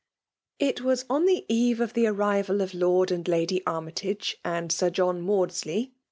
[0.59, 0.81] r It.
[0.81, 1.45] was on the.
[1.47, 5.91] eve of the arrival of j^effd; and Lady Armytage^ and Sir John Maodslsy.